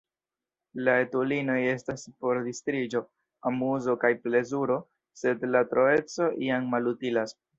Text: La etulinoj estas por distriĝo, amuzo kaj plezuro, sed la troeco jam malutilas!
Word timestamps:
La 0.85 0.93
etulinoj 1.01 1.57
estas 1.73 2.05
por 2.23 2.39
distriĝo, 2.47 3.01
amuzo 3.51 3.95
kaj 4.05 4.11
plezuro, 4.25 4.79
sed 5.23 5.47
la 5.57 5.65
troeco 5.75 6.31
jam 6.49 6.69
malutilas! 6.75 7.39